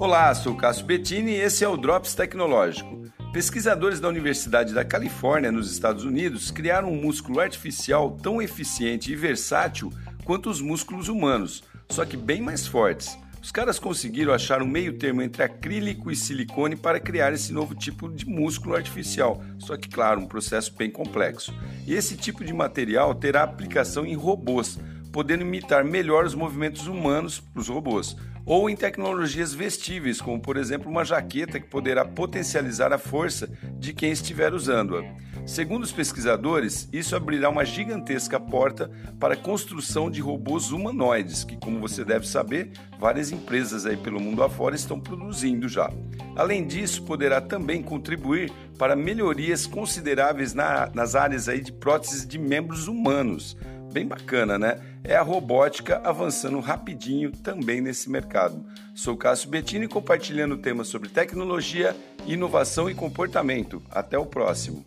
[0.00, 3.04] Olá, sou Cássio Bettini e esse é o Drops Tecnológico.
[3.34, 9.14] Pesquisadores da Universidade da Califórnia, nos Estados Unidos, criaram um músculo artificial tão eficiente e
[9.14, 9.92] versátil
[10.24, 13.14] quanto os músculos humanos, só que bem mais fortes.
[13.42, 17.74] Os caras conseguiram achar um meio termo entre acrílico e silicone para criar esse novo
[17.74, 21.52] tipo de músculo artificial, só que, claro, um processo bem complexo.
[21.86, 24.78] E esse tipo de material terá aplicação em robôs,
[25.12, 30.56] podendo imitar melhor os movimentos humanos para os robôs, ou em tecnologias vestíveis, como por
[30.56, 35.04] exemplo uma jaqueta que poderá potencializar a força de quem estiver usando-a.
[35.46, 41.56] Segundo os pesquisadores, isso abrirá uma gigantesca porta para a construção de robôs humanoides, que,
[41.56, 45.90] como você deve saber, várias empresas aí pelo mundo afora estão produzindo já.
[46.36, 52.38] Além disso, poderá também contribuir para melhorias consideráveis na, nas áreas aí de próteses de
[52.38, 53.56] membros humanos
[53.90, 54.80] bem bacana, né?
[55.02, 58.64] É a robótica avançando rapidinho também nesse mercado.
[58.94, 63.82] Sou Cássio Bettini compartilhando temas sobre tecnologia, inovação e comportamento.
[63.90, 64.84] Até o próximo.